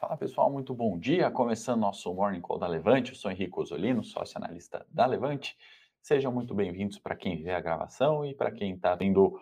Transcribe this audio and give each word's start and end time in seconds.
Fala 0.00 0.16
pessoal, 0.16 0.50
muito 0.50 0.72
bom 0.72 0.98
dia. 0.98 1.30
Começando 1.30 1.82
nosso 1.82 2.14
Morning 2.14 2.40
Call 2.40 2.58
da 2.58 2.66
Levante, 2.66 3.10
eu 3.10 3.14
sou 3.14 3.30
Henrique 3.30 3.60
Osolino, 3.60 4.02
sócio 4.02 4.38
analista 4.38 4.86
da 4.88 5.04
Levante. 5.04 5.58
Sejam 6.00 6.32
muito 6.32 6.54
bem-vindos 6.54 6.98
para 6.98 7.14
quem 7.14 7.42
vê 7.42 7.50
a 7.50 7.60
gravação 7.60 8.24
e 8.24 8.34
para 8.34 8.50
quem 8.50 8.72
está 8.72 8.94
vendo 8.94 9.38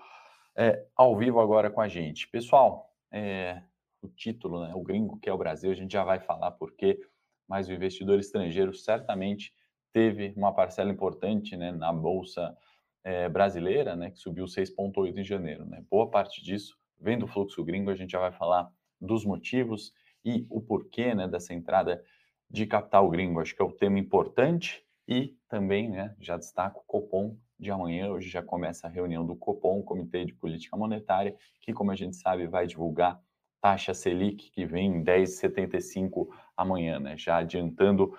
é, 0.57 0.85
ao 0.97 1.17
vivo 1.17 1.39
agora 1.39 1.71
com 1.71 1.81
a 1.81 1.87
gente. 1.87 2.27
Pessoal, 2.27 2.93
é, 3.13 3.63
o 4.03 4.09
título, 4.09 4.67
né, 4.67 4.75
o 4.75 4.83
gringo 4.83 5.17
que 5.21 5.29
é 5.29 5.33
o 5.33 5.39
Brasil, 5.39 5.71
a 5.71 5.75
gente 5.77 5.93
já 5.93 6.03
vai 6.03 6.19
falar 6.19 6.51
porque, 6.51 6.99
mas 7.47 7.69
o 7.69 7.73
investidor 7.73 8.19
estrangeiro 8.19 8.75
certamente 8.75 9.55
teve 9.93 10.35
uma 10.37 10.53
parcela 10.53 10.91
importante 10.91 11.57
né, 11.57 11.71
na 11.71 11.93
Bolsa 11.93 12.59
é, 13.05 13.29
brasileira, 13.29 13.95
né, 13.95 14.11
que 14.11 14.19
subiu 14.19 14.47
6,8 14.47 15.19
em 15.19 15.25
janeiro. 15.25 15.65
Né? 15.65 15.85
Boa 15.89 16.11
parte 16.11 16.43
disso 16.43 16.77
vem 16.99 17.17
do 17.17 17.29
fluxo 17.29 17.63
gringo, 17.63 17.91
a 17.91 17.95
gente 17.95 18.11
já 18.11 18.19
vai 18.19 18.33
falar 18.33 18.69
dos 19.01 19.25
motivos 19.25 19.93
e 20.25 20.47
o 20.51 20.61
porquê 20.61 21.15
né, 21.15 21.27
dessa 21.29 21.55
entrada 21.55 22.03
de 22.51 22.67
capital 22.67 23.09
gringo. 23.09 23.41
Acho 23.41 23.55
que 23.55 23.63
é 23.63 23.65
um 23.65 23.71
tema 23.71 23.99
importante 23.99 24.85
e 25.07 25.37
também 25.49 25.91
né, 25.91 26.15
já 26.19 26.37
destaco 26.37 26.81
o 26.81 26.85
Copom 26.87 27.37
de 27.59 27.71
amanhã. 27.71 28.11
Hoje 28.11 28.29
já 28.29 28.43
começa 28.43 28.87
a 28.87 28.91
reunião 28.91 29.25
do 29.25 29.37
Copom, 29.37 29.83
Comitê 29.83 30.25
de 30.25 30.35
Política 30.35 30.77
Monetária, 30.77 31.37
que, 31.61 31.73
como 31.73 31.91
a 31.91 31.97
gente 31.97 32.17
sabe, 32.17 32.47
vai 32.47 32.67
divulgar 32.67 33.21
taxa 33.61 33.93
Selic, 33.93 34.51
que 34.51 34.65
vem 34.65 34.97
em 34.97 35.05
10,75 35.05 36.29
amanhã, 36.57 37.01
né? 37.01 37.17
Já 37.17 37.39
adiantando 37.39 38.17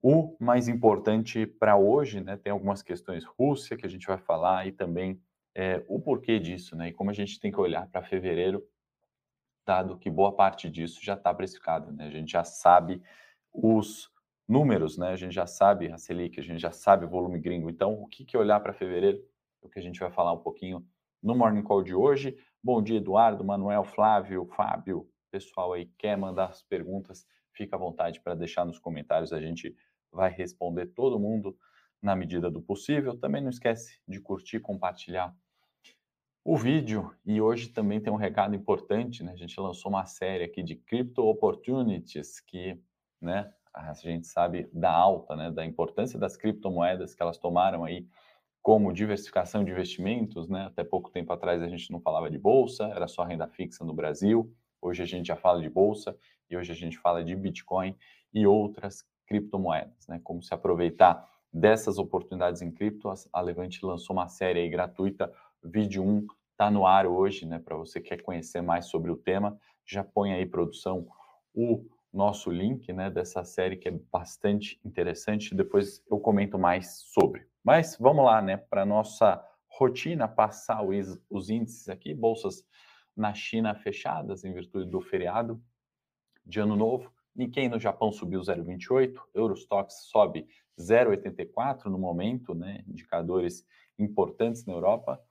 o 0.00 0.36
mais 0.38 0.68
importante 0.68 1.46
para 1.46 1.76
hoje, 1.76 2.20
né? 2.20 2.36
Tem 2.36 2.52
algumas 2.52 2.82
questões 2.82 3.24
Rússia 3.24 3.76
que 3.76 3.84
a 3.84 3.88
gente 3.88 4.06
vai 4.06 4.18
falar 4.18 4.66
e 4.66 4.72
também 4.72 5.20
é, 5.54 5.82
o 5.88 6.00
porquê 6.00 6.38
disso, 6.38 6.76
né? 6.76 6.88
E 6.88 6.92
como 6.92 7.10
a 7.10 7.14
gente 7.14 7.40
tem 7.40 7.50
que 7.50 7.60
olhar 7.60 7.88
para 7.88 8.02
fevereiro 8.02 8.62
dado 9.68 9.98
que 9.98 10.08
boa 10.08 10.32
parte 10.32 10.70
disso 10.70 10.98
já 11.04 11.12
está 11.12 11.32
precificado, 11.34 11.92
né? 11.92 12.06
A 12.06 12.10
gente 12.10 12.32
já 12.32 12.42
sabe 12.42 13.02
os 13.52 14.10
números, 14.48 14.96
né? 14.96 15.08
A 15.08 15.16
gente 15.16 15.34
já 15.34 15.46
sabe 15.46 15.92
a 15.92 15.98
Selic, 15.98 16.40
a 16.40 16.42
gente 16.42 16.58
já 16.58 16.72
sabe 16.72 17.04
o 17.04 17.08
volume 17.08 17.38
gringo. 17.38 17.68
Então, 17.68 17.92
o 17.92 18.06
que, 18.06 18.24
que 18.24 18.34
olhar 18.34 18.60
para 18.60 18.72
fevereiro? 18.72 19.22
É 19.62 19.66
o 19.66 19.68
que 19.68 19.78
a 19.78 19.82
gente 19.82 20.00
vai 20.00 20.10
falar 20.10 20.32
um 20.32 20.38
pouquinho 20.38 20.82
no 21.22 21.34
Morning 21.34 21.62
Call 21.62 21.82
de 21.82 21.94
hoje. 21.94 22.34
Bom 22.64 22.82
dia, 22.82 22.96
Eduardo, 22.96 23.44
Manuel, 23.44 23.84
Flávio, 23.84 24.46
Fábio. 24.46 25.06
Pessoal 25.30 25.74
aí 25.74 25.84
quer 25.98 26.16
mandar 26.16 26.46
as 26.46 26.62
perguntas, 26.62 27.26
fica 27.52 27.76
à 27.76 27.78
vontade 27.78 28.20
para 28.22 28.34
deixar 28.34 28.64
nos 28.64 28.78
comentários. 28.78 29.34
A 29.34 29.40
gente 29.40 29.76
vai 30.10 30.30
responder 30.30 30.86
todo 30.86 31.20
mundo 31.20 31.54
na 32.00 32.16
medida 32.16 32.50
do 32.50 32.62
possível. 32.62 33.18
Também 33.18 33.42
não 33.42 33.50
esquece 33.50 34.00
de 34.08 34.18
curtir, 34.18 34.60
compartilhar 34.60 35.36
o 36.44 36.56
vídeo. 36.56 37.14
E 37.26 37.40
hoje 37.40 37.68
também 37.68 38.00
tem 38.00 38.12
um 38.12 38.16
recado 38.16 38.54
importante, 38.54 39.22
né? 39.22 39.32
A 39.32 39.36
gente 39.36 39.60
lançou 39.60 39.90
uma 39.90 40.06
série 40.06 40.44
aqui 40.44 40.62
de 40.62 40.74
Crypto 40.76 41.22
Opportunities, 41.26 42.40
que, 42.40 42.80
né, 43.20 43.52
a 43.74 43.92
gente 43.94 44.26
sabe 44.26 44.68
da 44.72 44.90
alta, 44.90 45.36
né, 45.36 45.50
da 45.50 45.64
importância 45.64 46.18
das 46.18 46.36
criptomoedas 46.36 47.14
que 47.14 47.22
elas 47.22 47.38
tomaram 47.38 47.84
aí 47.84 48.06
como 48.62 48.92
diversificação 48.92 49.64
de 49.64 49.70
investimentos, 49.70 50.48
né? 50.48 50.66
Até 50.66 50.84
pouco 50.84 51.10
tempo 51.10 51.32
atrás 51.32 51.62
a 51.62 51.68
gente 51.68 51.90
não 51.90 52.00
falava 52.00 52.30
de 52.30 52.38
bolsa, 52.38 52.84
era 52.88 53.06
só 53.06 53.24
renda 53.24 53.46
fixa 53.46 53.84
no 53.84 53.94
Brasil. 53.94 54.52
Hoje 54.80 55.02
a 55.02 55.06
gente 55.06 55.26
já 55.26 55.36
fala 55.36 55.60
de 55.62 55.70
bolsa 55.70 56.16
e 56.50 56.56
hoje 56.56 56.72
a 56.72 56.74
gente 56.74 56.98
fala 56.98 57.24
de 57.24 57.34
Bitcoin 57.34 57.96
e 58.32 58.46
outras 58.46 59.04
criptomoedas, 59.26 60.06
né? 60.08 60.20
Como 60.22 60.42
se 60.42 60.52
aproveitar 60.52 61.26
dessas 61.52 61.98
oportunidades 61.98 62.60
em 62.60 62.70
cripto, 62.70 63.10
a 63.32 63.40
Levante 63.40 63.84
lançou 63.84 64.14
uma 64.14 64.28
série 64.28 64.68
gratuita, 64.68 65.32
vídeo 65.62 66.04
1 66.04 66.26
está 66.52 66.70
no 66.70 66.86
ar 66.86 67.06
hoje, 67.06 67.46
né? 67.46 67.58
Para 67.58 67.76
você 67.76 68.00
que 68.00 68.08
quer 68.08 68.22
conhecer 68.22 68.60
mais 68.60 68.86
sobre 68.86 69.10
o 69.10 69.16
tema, 69.16 69.58
já 69.86 70.02
põe 70.02 70.32
aí 70.32 70.44
produção 70.44 71.06
o 71.54 71.86
nosso 72.12 72.50
link, 72.50 72.92
né? 72.92 73.10
Dessa 73.10 73.44
série 73.44 73.76
que 73.76 73.88
é 73.88 73.98
bastante 74.12 74.80
interessante. 74.84 75.54
Depois 75.54 76.02
eu 76.10 76.18
comento 76.18 76.58
mais 76.58 77.00
sobre. 77.12 77.46
Mas 77.62 77.96
vamos 77.98 78.24
lá, 78.24 78.42
né? 78.42 78.56
Para 78.56 78.84
nossa 78.84 79.44
rotina, 79.68 80.26
passar 80.26 80.82
os, 80.82 81.18
os 81.30 81.50
índices 81.50 81.88
aqui, 81.88 82.12
bolsas 82.14 82.64
na 83.16 83.34
China 83.34 83.74
fechadas 83.74 84.44
em 84.44 84.52
virtude 84.52 84.90
do 84.90 85.00
feriado 85.00 85.62
de 86.44 86.60
Ano 86.60 86.76
Novo. 86.76 87.12
Nikkei 87.34 87.68
no 87.68 87.78
Japão 87.78 88.10
subiu 88.10 88.40
0,28, 88.40 89.16
Eurostox 89.34 90.08
sobe 90.10 90.48
0,84 90.78 91.84
no 91.86 91.98
momento, 91.98 92.54
né? 92.54 92.82
Indicadores 92.86 93.64
importantes 93.98 94.64
na 94.64 94.72
Europa. 94.72 95.22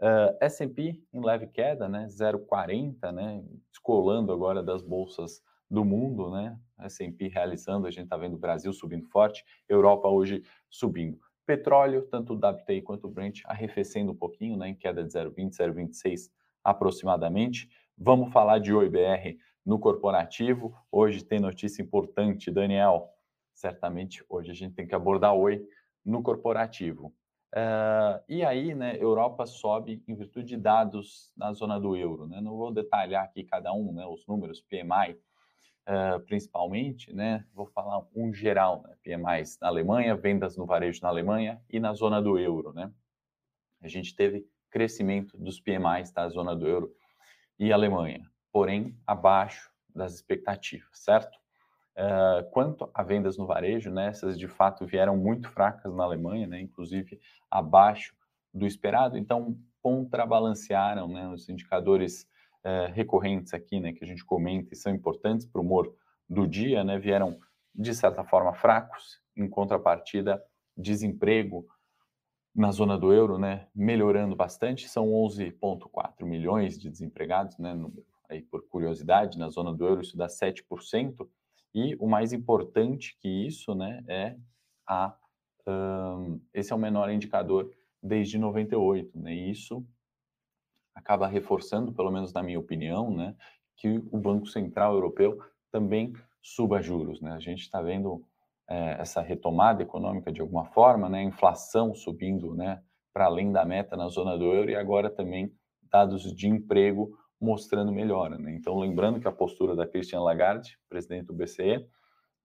Uh, 0.00 0.30
eh, 0.40 0.46
S&P 0.46 1.02
em 1.12 1.24
leve 1.24 1.48
queda, 1.48 1.88
né, 1.88 2.06
0,40, 2.08 3.12
né, 3.12 3.42
descolando 3.70 4.32
agora 4.32 4.62
das 4.62 4.82
bolsas 4.82 5.42
do 5.68 5.84
mundo, 5.84 6.30
né, 6.30 6.58
S&P 6.80 7.28
realizando, 7.28 7.86
a 7.86 7.90
gente 7.90 8.04
está 8.04 8.16
vendo 8.16 8.34
o 8.34 8.38
Brasil 8.38 8.72
subindo 8.72 9.06
forte, 9.08 9.44
Europa 9.68 10.08
hoje 10.08 10.42
subindo. 10.70 11.18
Petróleo, 11.44 12.02
tanto 12.02 12.34
o 12.34 12.36
WTI 12.36 12.82
quanto 12.82 13.06
o 13.06 13.10
Brent 13.10 13.40
arrefecendo 13.46 14.12
um 14.12 14.14
pouquinho, 14.14 14.56
né, 14.56 14.68
em 14.68 14.74
queda 14.74 15.02
de 15.02 15.10
0,20, 15.10 15.50
0,26 15.50 16.30
aproximadamente. 16.62 17.68
Vamos 17.96 18.32
falar 18.32 18.58
de 18.58 18.72
OIBR 18.72 19.38
no 19.64 19.78
corporativo. 19.78 20.76
Hoje 20.92 21.24
tem 21.24 21.40
notícia 21.40 21.82
importante, 21.82 22.50
Daniel. 22.50 23.08
Certamente 23.54 24.24
hoje 24.28 24.50
a 24.50 24.54
gente 24.54 24.74
tem 24.74 24.86
que 24.86 24.94
abordar 24.94 25.34
Oi 25.34 25.66
no 26.04 26.22
corporativo. 26.22 27.14
Uh, 27.54 28.22
e 28.28 28.44
aí, 28.44 28.74
né, 28.74 28.96
Europa 29.00 29.46
sobe 29.46 30.02
em 30.06 30.14
virtude 30.14 30.48
de 30.48 30.56
dados 30.56 31.32
na 31.36 31.52
zona 31.52 31.80
do 31.80 31.96
euro. 31.96 32.26
Né? 32.26 32.40
Não 32.40 32.56
vou 32.56 32.72
detalhar 32.72 33.24
aqui 33.24 33.42
cada 33.44 33.72
um, 33.72 33.92
né, 33.92 34.06
os 34.06 34.26
números, 34.26 34.60
PMI 34.60 35.18
uh, 35.88 36.20
principalmente, 36.20 37.12
né? 37.12 37.44
Vou 37.54 37.66
falar 37.66 38.04
um 38.14 38.32
geral, 38.32 38.82
né? 38.82 38.94
PMI 39.02 39.42
na 39.60 39.68
Alemanha, 39.68 40.14
vendas 40.14 40.56
no 40.56 40.66
varejo 40.66 41.00
na 41.02 41.08
Alemanha 41.08 41.60
e 41.68 41.80
na 41.80 41.94
zona 41.94 42.20
do 42.20 42.38
euro, 42.38 42.72
né? 42.72 42.92
A 43.80 43.88
gente 43.88 44.14
teve 44.14 44.46
crescimento 44.70 45.36
dos 45.38 45.58
PMIs 45.58 46.12
da 46.12 46.28
zona 46.28 46.54
do 46.54 46.66
euro 46.66 46.94
e 47.58 47.72
Alemanha, 47.72 48.30
porém 48.52 48.96
abaixo 49.06 49.72
das 49.94 50.14
expectativas, 50.14 50.90
certo? 50.92 51.38
Uh, 51.98 52.48
quanto 52.52 52.88
a 52.94 53.02
vendas 53.02 53.36
no 53.36 53.44
varejo, 53.44 53.90
né, 53.90 54.06
essas 54.06 54.38
de 54.38 54.46
fato 54.46 54.86
vieram 54.86 55.16
muito 55.16 55.48
fracas 55.48 55.92
na 55.92 56.04
Alemanha, 56.04 56.46
né, 56.46 56.60
inclusive 56.60 57.18
abaixo 57.50 58.14
do 58.54 58.64
esperado, 58.64 59.18
então 59.18 59.58
contrabalancearam 59.82 61.08
né, 61.08 61.26
os 61.28 61.48
indicadores 61.48 62.22
uh, 62.64 62.92
recorrentes 62.92 63.52
aqui, 63.52 63.80
né, 63.80 63.92
que 63.92 64.04
a 64.04 64.06
gente 64.06 64.24
comenta 64.24 64.72
e 64.72 64.76
são 64.76 64.94
importantes 64.94 65.44
para 65.44 65.60
o 65.60 65.64
humor 65.64 65.92
do 66.28 66.46
dia, 66.46 66.84
né, 66.84 67.00
vieram 67.00 67.36
de 67.74 67.92
certa 67.92 68.22
forma 68.22 68.54
fracos, 68.54 69.20
em 69.36 69.48
contrapartida, 69.48 70.40
desemprego 70.76 71.66
na 72.54 72.70
zona 72.70 72.96
do 72.96 73.12
euro, 73.12 73.38
né, 73.38 73.66
melhorando 73.74 74.36
bastante, 74.36 74.88
são 74.88 75.08
11,4 75.08 76.24
milhões 76.24 76.78
de 76.78 76.88
desempregados, 76.88 77.58
né, 77.58 77.74
no, 77.74 77.92
aí 78.28 78.42
por 78.42 78.68
curiosidade, 78.68 79.36
na 79.36 79.48
zona 79.48 79.72
do 79.72 79.84
euro 79.84 80.00
isso 80.00 80.16
dá 80.16 80.28
7%, 80.28 81.28
e 81.74 81.96
o 82.00 82.08
mais 82.08 82.32
importante 82.32 83.16
que 83.20 83.28
isso, 83.28 83.74
né, 83.74 84.02
é 84.08 84.36
a 84.86 85.16
um, 85.68 86.40
esse 86.54 86.72
é 86.72 86.76
o 86.76 86.78
menor 86.78 87.10
indicador 87.10 87.70
desde 88.02 88.38
98, 88.38 89.18
né? 89.18 89.34
E 89.34 89.50
isso 89.50 89.84
acaba 90.94 91.26
reforçando, 91.26 91.92
pelo 91.92 92.10
menos 92.10 92.32
na 92.32 92.42
minha 92.42 92.58
opinião, 92.58 93.14
né, 93.14 93.36
que 93.76 94.02
o 94.10 94.18
Banco 94.18 94.46
Central 94.46 94.94
Europeu 94.94 95.38
também 95.70 96.12
suba 96.42 96.80
juros, 96.80 97.20
né? 97.20 97.32
A 97.32 97.38
gente 97.38 97.60
está 97.60 97.82
vendo 97.82 98.24
é, 98.68 99.00
essa 99.00 99.20
retomada 99.20 99.82
econômica 99.82 100.32
de 100.32 100.40
alguma 100.40 100.64
forma, 100.66 101.08
né? 101.08 101.22
Inflação 101.22 101.94
subindo, 101.94 102.54
né, 102.54 102.82
para 103.12 103.26
além 103.26 103.52
da 103.52 103.64
meta 103.64 103.96
na 103.96 104.08
zona 104.08 104.36
do 104.38 104.44
euro 104.44 104.70
e 104.70 104.76
agora 104.76 105.10
também 105.10 105.52
dados 105.90 106.34
de 106.34 106.48
emprego 106.48 107.16
mostrando 107.40 107.92
melhora. 107.92 108.36
Né? 108.38 108.52
Então, 108.52 108.78
lembrando 108.78 109.20
que 109.20 109.28
a 109.28 109.32
postura 109.32 109.76
da 109.76 109.86
Christiane 109.86 110.24
Lagarde, 110.24 110.78
presidente 110.88 111.26
do 111.26 111.34
BCE, 111.34 111.86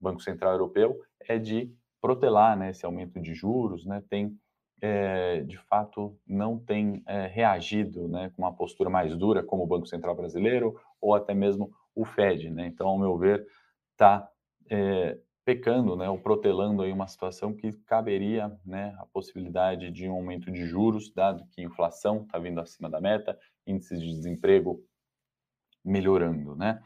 Banco 0.00 0.20
Central 0.20 0.52
Europeu, 0.52 1.00
é 1.20 1.38
de 1.38 1.72
protelar 2.00 2.56
né, 2.56 2.70
esse 2.70 2.84
aumento 2.84 3.20
de 3.20 3.34
juros, 3.34 3.86
né, 3.86 4.02
tem, 4.08 4.38
é, 4.80 5.40
de 5.40 5.56
fato, 5.56 6.18
não 6.26 6.58
tem 6.58 7.02
é, 7.06 7.26
reagido 7.26 8.06
né, 8.08 8.30
com 8.30 8.42
uma 8.42 8.54
postura 8.54 8.90
mais 8.90 9.16
dura, 9.16 9.42
como 9.42 9.64
o 9.64 9.66
Banco 9.66 9.86
Central 9.86 10.14
Brasileiro 10.14 10.78
ou 11.00 11.14
até 11.14 11.34
mesmo 11.34 11.72
o 11.94 12.04
Fed. 12.04 12.50
Né? 12.50 12.66
Então, 12.66 12.88
ao 12.88 12.98
meu 12.98 13.16
ver, 13.16 13.46
está 13.92 14.28
é, 14.70 15.18
pecando, 15.44 15.96
né, 15.96 16.08
ou 16.08 16.18
protelando 16.18 16.82
aí 16.82 16.92
uma 16.92 17.06
situação 17.06 17.52
que 17.52 17.72
caberia 17.84 18.50
né, 18.64 18.94
a 18.98 19.06
possibilidade 19.06 19.90
de 19.90 20.08
um 20.08 20.14
aumento 20.14 20.50
de 20.50 20.64
juros, 20.64 21.12
dado 21.12 21.46
que 21.52 21.60
a 21.60 21.64
inflação 21.64 22.22
está 22.22 22.38
vindo 22.38 22.60
acima 22.60 22.88
da 22.88 23.00
meta, 23.00 23.38
índices 23.66 24.00
de 24.00 24.08
desemprego 24.08 24.82
melhorando, 25.84 26.56
né? 26.56 26.82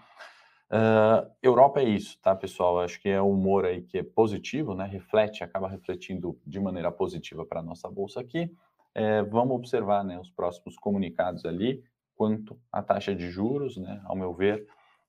Uh, 0.71 1.31
Europa 1.43 1.81
é 1.81 1.85
isso, 1.85 2.19
tá, 2.21 2.37
pessoal? 2.37 2.81
Acho 2.81 3.01
que 3.01 3.09
é 3.09 3.23
um 3.23 3.31
humor 3.31 3.65
aí 3.65 3.83
que 3.83 3.99
é 3.99 4.03
positivo, 4.03 4.75
né? 4.75 4.85
Reflete, 4.85 5.43
acaba 5.43 5.69
refletindo 5.69 6.39
de 6.47 6.61
maneira 6.61 6.93
positiva 6.93 7.47
para 7.47 7.61
a 7.61 7.63
nossa 7.63 7.89
bolsa 7.89 8.21
aqui. 8.21 8.55
É, 8.95 9.23
vamos 9.23 9.57
observar, 9.57 10.05
né, 10.05 10.19
os 10.19 10.31
próximos 10.31 10.77
comunicados 10.77 11.45
ali 11.45 11.83
quanto 12.15 12.59
à 12.73 12.83
taxa 12.83 13.15
de 13.15 13.31
juros, 13.31 13.77
né? 13.77 14.03
Ao 14.05 14.17
meu 14.17 14.35
ver, 14.35 14.67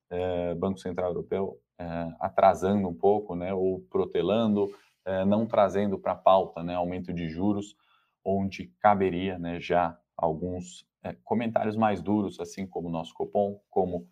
é, 0.10 0.54
Banco 0.56 0.80
Central 0.80 1.10
Europeu 1.10 1.60
é, 1.80 2.14
atrasando 2.20 2.88
um 2.88 2.94
pouco, 2.94 3.36
né, 3.36 3.54
ou 3.54 3.80
protelando, 3.90 4.70
é, 5.06 5.24
não 5.24 5.46
trazendo 5.46 5.98
para 5.98 6.14
pauta, 6.14 6.62
né, 6.62 6.76
aumento 6.76 7.14
de 7.14 7.28
juros, 7.30 7.76
onde 8.24 8.68
caberia, 8.80 9.40
né, 9.40 9.60
já 9.60 9.98
alguns 10.22 10.86
é, 11.04 11.14
comentários 11.24 11.76
mais 11.76 12.02
duros, 12.02 12.40
assim 12.40 12.68
como 12.68 12.90
o 12.90 12.92
nosso 12.92 13.14
Copom, 13.14 13.60
como 13.70 14.08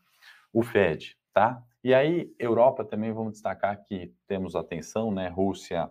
o 0.53 0.63
Fed, 0.63 1.17
tá? 1.33 1.63
E 1.83 1.93
aí, 1.93 2.33
Europa 2.39 2.83
também 2.83 3.11
vamos 3.11 3.33
destacar 3.33 3.83
que 3.83 4.13
temos 4.25 4.55
atenção, 4.55 5.11
né, 5.11 5.27
Rússia, 5.27 5.89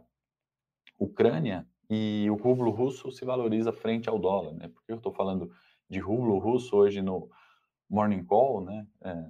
Ucrânia, 0.98 1.66
e 1.88 2.26
o 2.30 2.34
rublo 2.34 2.70
russo 2.70 3.12
se 3.12 3.24
valoriza 3.24 3.72
frente 3.72 4.08
ao 4.08 4.18
dólar, 4.18 4.54
né? 4.54 4.68
Porque 4.68 4.90
eu 4.90 4.96
estou 4.96 5.12
falando 5.12 5.50
de 5.88 6.00
rublo 6.00 6.38
russo 6.38 6.76
hoje 6.76 7.00
no 7.00 7.30
Morning 7.88 8.24
Call, 8.24 8.64
né? 8.64 8.86
É, 9.04 9.26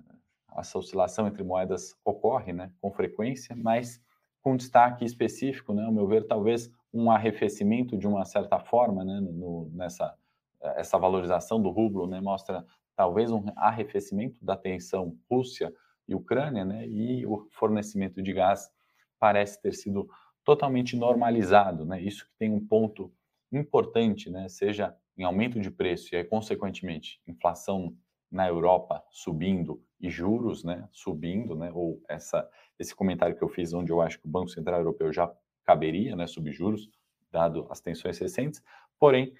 essa 0.56 0.78
oscilação 0.78 1.26
entre 1.26 1.42
moedas 1.42 1.94
ocorre, 2.04 2.52
né? 2.52 2.72
Com 2.80 2.90
frequência, 2.90 3.54
mas 3.54 4.00
com 4.40 4.56
destaque 4.56 5.04
específico, 5.04 5.74
né? 5.74 5.84
Ao 5.84 5.92
meu 5.92 6.06
ver, 6.06 6.26
talvez 6.26 6.70
um 6.94 7.10
arrefecimento 7.10 7.98
de 7.98 8.06
uma 8.06 8.24
certa 8.24 8.58
forma, 8.58 9.04
né? 9.04 9.20
No, 9.20 9.68
nessa 9.74 10.16
essa 10.60 10.98
valorização 10.98 11.60
do 11.62 11.70
rublo, 11.70 12.06
né? 12.06 12.20
Mostra 12.20 12.64
talvez 12.94 13.30
um 13.30 13.44
arrefecimento 13.56 14.44
da 14.44 14.56
tensão 14.56 15.16
Rússia 15.30 15.72
e 16.08 16.14
Ucrânia, 16.14 16.64
né? 16.64 16.86
E 16.86 17.26
o 17.26 17.46
fornecimento 17.50 18.22
de 18.22 18.32
gás 18.32 18.70
parece 19.18 19.60
ter 19.60 19.72
sido 19.72 20.08
totalmente 20.44 20.96
normalizado, 20.96 21.84
né? 21.84 22.00
Isso 22.00 22.24
que 22.24 22.32
tem 22.38 22.52
um 22.52 22.64
ponto 22.64 23.12
importante, 23.52 24.30
né? 24.30 24.48
Seja 24.48 24.96
em 25.16 25.24
aumento 25.24 25.60
de 25.60 25.70
preço 25.70 26.14
e, 26.14 26.18
aí, 26.18 26.24
consequentemente, 26.24 27.20
inflação 27.26 27.96
na 28.30 28.46
Europa 28.48 29.02
subindo 29.10 29.82
e 30.00 30.10
juros, 30.10 30.64
né? 30.64 30.88
Subindo, 30.92 31.56
né? 31.56 31.70
Ou 31.74 32.02
essa 32.08 32.48
esse 32.78 32.94
comentário 32.94 33.34
que 33.34 33.42
eu 33.42 33.48
fiz, 33.48 33.72
onde 33.72 33.90
eu 33.90 34.02
acho 34.02 34.20
que 34.20 34.26
o 34.26 34.30
Banco 34.30 34.50
Central 34.50 34.80
Europeu 34.80 35.12
já 35.12 35.32
caberia, 35.64 36.14
né? 36.14 36.26
Subir 36.26 36.52
juros, 36.52 36.90
dado 37.30 37.66
as 37.70 37.80
tensões 37.80 38.18
recentes. 38.18 38.62
Porém, 38.98 39.34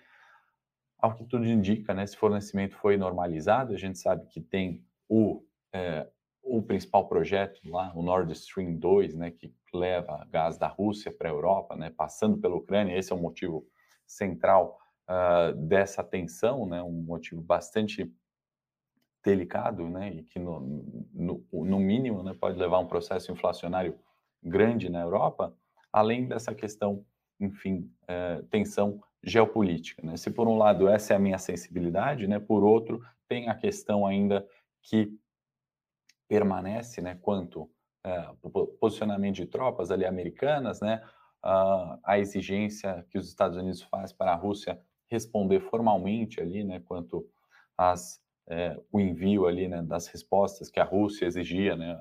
ao 0.99 1.15
que 1.15 1.25
tudo 1.25 1.47
indica, 1.47 1.93
né? 1.95 2.05
Esse 2.05 2.17
fornecimento 2.17 2.75
foi 2.77 2.97
normalizado. 2.97 3.75
A 3.75 3.79
gente 3.79 3.99
sabe 3.99 4.27
que 4.27 4.41
tem 4.41 4.85
o 5.09 5.43
é, 5.73 6.09
o 6.47 6.63
principal 6.63 7.09
projeto 7.09 7.61
lá, 7.69 7.93
o 7.95 8.03
Nord 8.03 8.33
Stream 8.33 8.77
2, 8.77 9.17
né, 9.17 9.33
que 9.33 9.53
leva 9.75 10.25
gás 10.31 10.57
da 10.57 10.69
Rússia 10.69 11.11
para 11.11 11.29
a 11.29 11.33
Europa, 11.33 11.75
né, 11.75 11.91
passando 11.91 12.39
pela 12.39 12.55
Ucrânia. 12.55 12.97
Esse 12.97 13.13
é 13.13 13.17
o 13.17 13.19
motivo 13.19 13.67
central 14.07 14.79
uh, 15.11 15.53
dessa 15.57 16.05
tensão, 16.05 16.65
né, 16.65 16.81
um 16.81 17.03
motivo 17.03 17.43
bastante 17.43 18.11
delicado, 19.25 19.89
né, 19.91 20.15
e 20.15 20.23
que 20.23 20.39
no, 20.39 20.61
no, 21.13 21.45
no 21.53 21.81
mínimo 21.81 22.23
né, 22.23 22.33
pode 22.33 22.57
levar 22.57 22.77
a 22.77 22.81
um 22.81 22.87
processo 22.87 23.33
inflacionário 23.33 23.99
grande 24.41 24.89
na 24.89 25.01
Europa, 25.01 25.53
além 25.93 26.29
dessa 26.29 26.55
questão, 26.55 27.05
enfim, 27.41 27.91
uh, 28.05 28.43
tensão 28.45 29.03
geopolítica. 29.27 30.07
Né? 30.07 30.17
Se 30.17 30.31
por 30.31 30.47
um 30.47 30.57
lado 30.57 30.89
essa 30.89 31.13
é 31.13 31.17
a 31.17 31.21
minha 31.21 31.39
sensibilidade, 31.39 32.29
né, 32.29 32.39
por 32.39 32.63
outro 32.63 33.05
tem 33.29 33.49
a 33.49 33.55
questão 33.55 34.07
ainda 34.07 34.47
que 34.81 35.13
permanece, 36.29 37.03
né, 37.03 37.19
quanto 37.21 37.69
é, 38.05 38.31
posicionamento 38.81 39.35
de 39.35 39.47
tropas 39.47 39.91
ali 39.91 40.05
americanas, 40.05 40.81
né, 40.81 41.03
a, 41.43 41.99
a 42.05 42.19
exigência 42.19 43.05
que 43.11 43.19
os 43.19 43.27
Estados 43.29 43.57
Unidos 43.57 43.83
faz 43.83 44.13
para 44.13 44.33
a 44.33 44.37
Rússia 44.37 44.81
responder 45.09 45.61
formalmente 45.61 46.41
ali, 46.41 46.63
né, 46.63 46.81
quanto 46.81 47.29
às 47.77 48.25
é, 48.49 48.81
o 48.93 49.01
envio 49.01 49.47
ali, 49.47 49.67
né, 49.67 49.83
das 49.83 50.07
respostas 50.07 50.71
que 50.71 50.79
a 50.79 50.85
Rússia 50.85 51.27
exigia, 51.27 51.75
né, 51.77 52.01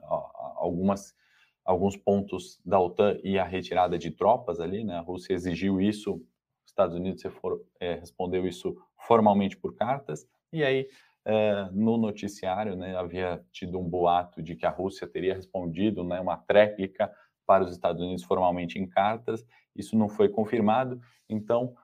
algumas 0.58 1.16
alguns 1.64 1.98
pontos 1.98 2.62
da 2.64 2.80
OTAN 2.80 3.18
e 3.24 3.40
a 3.40 3.44
retirada 3.44 3.98
de 3.98 4.12
tropas 4.12 4.60
ali, 4.60 4.84
né, 4.84 4.98
a 4.98 5.02
Rússia 5.02 5.34
exigiu 5.34 5.82
isso, 5.82 6.22
os 6.66 6.72
Estados 6.72 6.96
Unidos 6.96 7.22
for, 7.40 7.62
é, 7.80 7.96
respondeu 7.96 8.46
isso 8.48 8.76
formalmente 9.08 9.56
por 9.56 9.76
cartas, 9.76 10.28
e 10.52 10.64
aí 10.64 10.88
é, 11.26 11.68
no 11.72 11.98
noticiário, 11.98 12.76
né, 12.76 12.96
havia 12.96 13.44
tido 13.52 13.80
um 13.80 13.90
boato 13.90 14.44
de 14.44 14.56
que 14.56 14.66
a 14.66 14.70
Rússia 14.70 15.08
teria 15.08 15.34
respondido, 15.34 16.04
né, 16.04 16.20
uma 16.20 16.38
tréplica 16.38 17.12
para 17.48 17.64
os 17.64 17.72
Estados 17.72 18.02
Unidos 18.02 18.24
formalmente 18.24 18.80
em 18.80 18.88
cartas. 18.88 19.44
Isso 19.76 19.98
não 19.98 20.08
foi 20.08 20.30
confirmado. 20.30 21.02
Então, 21.28 21.76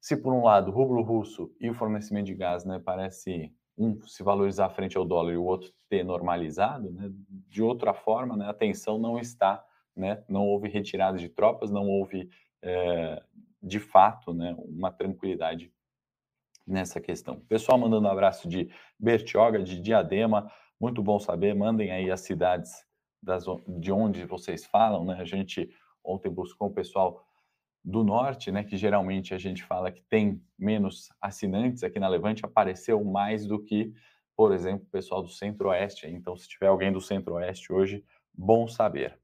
se 0.00 0.16
por 0.16 0.32
um 0.32 0.42
lado 0.42 0.70
o 0.70 0.74
rublo 0.74 1.02
russo 1.02 1.54
e 1.60 1.70
o 1.70 1.74
fornecimento 1.74 2.26
de 2.26 2.34
gás, 2.34 2.64
né, 2.64 2.80
parece 2.84 3.52
um 3.78 4.00
se 4.06 4.22
valorizar 4.22 4.68
frente 4.70 4.96
ao 4.96 5.04
dólar 5.04 5.32
e 5.32 5.36
o 5.36 5.44
outro 5.44 5.72
ter 5.88 6.04
normalizado, 6.04 6.90
né, 6.90 7.10
de 7.48 7.62
outra 7.62 7.94
forma, 7.94 8.36
né, 8.36 8.48
a 8.48 8.54
tensão 8.54 8.98
não 8.98 9.18
está, 9.18 9.64
né, 9.96 10.22
não 10.28 10.46
houve 10.46 10.68
retirada 10.68 11.16
de 11.16 11.28
tropas, 11.28 11.70
não 11.70 11.88
houve 11.88 12.28
é, 12.60 13.22
de 13.64 13.80
fato, 13.80 14.34
né, 14.34 14.54
uma 14.58 14.92
tranquilidade 14.92 15.72
nessa 16.66 17.00
questão. 17.00 17.40
Pessoal 17.40 17.78
mandando 17.78 18.06
um 18.06 18.10
abraço 18.10 18.48
de 18.48 18.70
Bertioga, 18.98 19.62
de 19.62 19.80
Diadema, 19.80 20.50
muito 20.80 21.02
bom 21.02 21.18
saber, 21.18 21.54
mandem 21.54 21.90
aí 21.90 22.10
as 22.10 22.20
cidades 22.20 22.72
das, 23.22 23.44
de 23.66 23.90
onde 23.90 24.24
vocês 24.26 24.66
falam, 24.66 25.04
né? 25.04 25.16
A 25.18 25.24
gente 25.24 25.70
ontem 26.04 26.28
buscou 26.30 26.68
o 26.68 26.74
pessoal 26.74 27.26
do 27.82 28.04
norte, 28.04 28.50
né, 28.50 28.64
que 28.64 28.76
geralmente 28.76 29.34
a 29.34 29.38
gente 29.38 29.62
fala 29.62 29.90
que 29.92 30.02
tem 30.02 30.42
menos 30.58 31.08
assinantes 31.20 31.82
aqui 31.82 31.98
na 31.98 32.08
Levante, 32.08 32.44
apareceu 32.44 33.02
mais 33.04 33.46
do 33.46 33.62
que, 33.62 33.92
por 34.36 34.52
exemplo, 34.52 34.86
o 34.86 34.90
pessoal 34.90 35.22
do 35.22 35.28
Centro-Oeste. 35.28 36.06
Então, 36.06 36.36
se 36.36 36.48
tiver 36.48 36.68
alguém 36.68 36.92
do 36.92 37.00
Centro-Oeste 37.00 37.72
hoje, 37.72 38.04
bom 38.32 38.66
saber. 38.66 39.18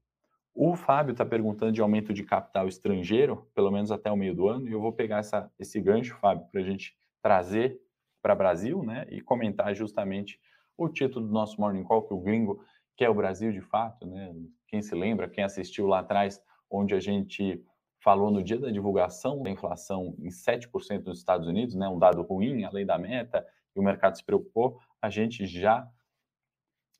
O 0.53 0.75
Fábio 0.75 1.13
está 1.13 1.25
perguntando 1.25 1.71
de 1.71 1.81
aumento 1.81 2.13
de 2.13 2.23
capital 2.23 2.67
estrangeiro, 2.67 3.49
pelo 3.55 3.71
menos 3.71 3.91
até 3.91 4.11
o 4.11 4.17
meio 4.17 4.35
do 4.35 4.47
ano, 4.47 4.67
e 4.67 4.71
eu 4.71 4.81
vou 4.81 4.91
pegar 4.91 5.19
essa, 5.19 5.51
esse 5.57 5.79
gancho, 5.79 6.15
Fábio, 6.17 6.45
para 6.51 6.61
a 6.61 6.63
gente 6.63 6.95
trazer 7.21 7.79
para 8.21 8.35
Brasil, 8.35 8.83
né, 8.83 9.07
e 9.09 9.21
comentar 9.21 9.73
justamente 9.73 10.39
o 10.77 10.89
título 10.89 11.25
do 11.25 11.33
nosso 11.33 11.59
Morning 11.59 11.83
Call, 11.83 12.03
que 12.03 12.13
o 12.13 12.19
gringo 12.19 12.63
quer 12.95 13.09
o 13.09 13.15
Brasil 13.15 13.51
de 13.51 13.61
fato, 13.61 14.05
né? 14.05 14.33
Quem 14.67 14.81
se 14.81 14.93
lembra, 14.93 15.29
quem 15.29 15.43
assistiu 15.43 15.87
lá 15.87 15.99
atrás, 15.99 16.41
onde 16.69 16.93
a 16.93 16.99
gente 16.99 17.63
falou 17.99 18.31
no 18.31 18.43
dia 18.43 18.59
da 18.59 18.69
divulgação 18.69 19.41
da 19.41 19.49
inflação 19.49 20.15
em 20.19 20.29
7% 20.29 21.05
nos 21.05 21.19
Estados 21.19 21.47
Unidos, 21.47 21.75
né, 21.75 21.87
um 21.87 21.99
dado 21.99 22.21
ruim, 22.21 22.63
além 22.63 22.85
da 22.85 22.97
meta, 22.97 23.45
e 23.75 23.79
o 23.79 23.83
mercado 23.83 24.17
se 24.17 24.23
preocupou, 24.23 24.79
a 25.01 25.09
gente 25.09 25.45
já 25.45 25.87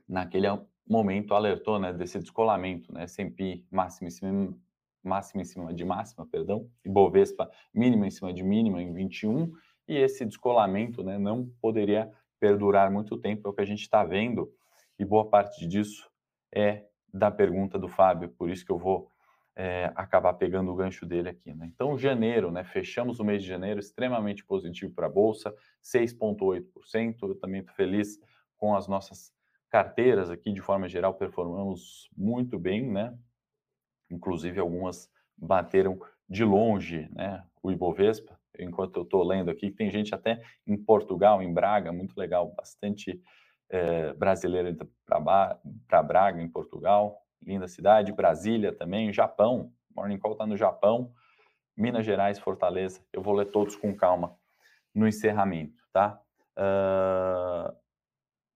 naquele 0.07 0.47
momento 0.87 1.33
alertou, 1.33 1.79
né, 1.79 1.93
desse 1.93 2.19
descolamento, 2.19 2.93
né, 2.93 3.03
S&P 3.03 3.63
máximo 3.71 4.07
em 4.07 4.11
cima, 4.11 4.57
máximo 5.03 5.41
em 5.41 5.45
cima 5.45 5.73
de 5.73 5.85
máxima, 5.85 6.25
perdão, 6.25 6.69
e 6.83 6.89
Bovespa 6.89 7.49
mínima 7.73 8.07
em 8.07 8.11
cima 8.11 8.33
de 8.33 8.43
mínima 8.43 8.81
em 8.81 8.93
21, 8.93 9.51
e 9.87 9.97
esse 9.97 10.25
descolamento 10.25 11.03
né, 11.03 11.17
não 11.17 11.45
poderia 11.61 12.11
perdurar 12.39 12.91
muito 12.91 13.17
tempo, 13.17 13.47
é 13.47 13.51
o 13.51 13.53
que 13.53 13.61
a 13.61 13.65
gente 13.65 13.81
está 13.81 14.03
vendo, 14.03 14.51
e 14.97 15.05
boa 15.05 15.29
parte 15.29 15.67
disso 15.67 16.09
é 16.53 16.85
da 17.13 17.29
pergunta 17.29 17.77
do 17.77 17.87
Fábio, 17.87 18.29
por 18.29 18.49
isso 18.49 18.65
que 18.65 18.71
eu 18.71 18.77
vou 18.77 19.11
é, 19.55 19.91
acabar 19.95 20.33
pegando 20.33 20.71
o 20.71 20.75
gancho 20.75 21.05
dele 21.05 21.29
aqui. 21.29 21.53
Né? 21.53 21.69
Então, 21.73 21.97
janeiro, 21.97 22.51
né, 22.51 22.63
fechamos 22.63 23.19
o 23.19 23.23
mês 23.23 23.43
de 23.43 23.49
janeiro 23.49 23.79
extremamente 23.79 24.45
positivo 24.45 24.93
para 24.93 25.07
a 25.07 25.09
Bolsa, 25.09 25.53
6,8%. 25.83 27.15
Eu 27.23 27.35
também 27.35 27.61
estou 27.61 27.75
feliz 27.75 28.19
com 28.57 28.75
as 28.75 28.87
nossas 28.87 29.33
carteiras 29.71 30.29
aqui, 30.29 30.51
de 30.51 30.61
forma 30.61 30.87
geral, 30.89 31.13
performamos 31.13 32.09
muito 32.15 32.59
bem, 32.59 32.91
né? 32.91 33.17
Inclusive, 34.11 34.59
algumas 34.59 35.09
bateram 35.37 35.97
de 36.29 36.43
longe 36.43 37.09
né, 37.13 37.43
o 37.63 37.71
Ibovespa, 37.71 38.37
enquanto 38.59 38.97
eu 38.97 39.03
estou 39.03 39.23
lendo 39.23 39.49
aqui, 39.49 39.71
tem 39.71 39.89
gente 39.89 40.13
até 40.13 40.41
em 40.67 40.77
Portugal, 40.77 41.41
em 41.41 41.51
Braga, 41.51 41.91
muito 41.91 42.17
legal, 42.17 42.53
bastante 42.53 43.21
é, 43.69 44.13
brasileira 44.13 44.75
para 45.05 46.03
Braga, 46.03 46.41
em 46.41 46.49
Portugal, 46.49 47.21
linda 47.41 47.67
cidade, 47.67 48.11
Brasília 48.11 48.73
também, 48.73 49.11
Japão, 49.11 49.73
Morning 49.95 50.19
Call 50.19 50.33
está 50.33 50.45
no 50.45 50.57
Japão, 50.57 51.11
Minas 51.75 52.05
Gerais, 52.05 52.37
Fortaleza, 52.37 53.01
eu 53.11 53.21
vou 53.21 53.33
ler 53.33 53.45
todos 53.45 53.75
com 53.75 53.95
calma 53.95 54.35
no 54.93 55.07
encerramento, 55.07 55.81
tá? 55.93 56.19
Uh, 56.57 57.80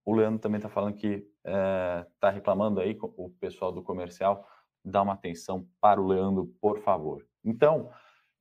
o 0.05 0.13
Leandro 0.13 0.39
também 0.39 0.57
está 0.57 0.69
falando 0.69 0.95
que 0.95 1.27
está 1.43 2.29
uh, 2.29 2.33
reclamando 2.33 2.79
aí, 2.79 2.97
o 3.01 3.29
pessoal 3.39 3.71
do 3.71 3.81
comercial, 3.81 4.47
dá 4.83 5.01
uma 5.01 5.13
atenção 5.13 5.67
para 5.81 5.99
o 5.99 6.07
Leandro, 6.07 6.53
por 6.61 6.79
favor. 6.79 7.25
Então, 7.43 7.89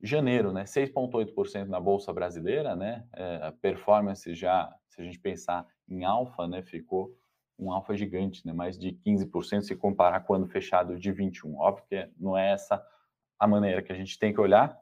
janeiro, 0.01 0.53
né, 0.53 0.63
6,8% 0.63 1.65
na 1.67 1.79
Bolsa 1.79 2.13
Brasileira, 2.13 2.75
né, 2.75 3.07
é, 3.13 3.47
a 3.47 3.51
performance 3.51 4.33
já, 4.35 4.71
se 4.87 5.01
a 5.01 5.03
gente 5.03 5.19
pensar 5.19 5.65
em 5.89 6.03
alfa, 6.03 6.47
né, 6.47 6.61
ficou 6.61 7.17
um 7.57 7.71
alfa 7.71 7.95
gigante, 7.95 8.45
né, 8.45 8.53
mais 8.53 8.77
de 8.77 8.91
15% 8.91 9.61
se 9.61 9.75
comparar 9.75 10.21
com 10.21 10.33
o 10.33 10.35
ano 10.35 10.47
fechado 10.47 10.99
de 10.99 11.11
21. 11.11 11.57
Óbvio 11.57 11.85
que 11.87 12.09
não 12.17 12.37
é 12.37 12.51
essa 12.51 12.85
a 13.39 13.47
maneira 13.47 13.81
que 13.81 13.91
a 13.91 13.95
gente 13.95 14.19
tem 14.19 14.33
que 14.33 14.39
olhar 14.39 14.77